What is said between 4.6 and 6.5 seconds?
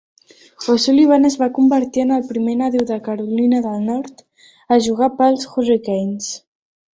a jugar per als Hurricanes.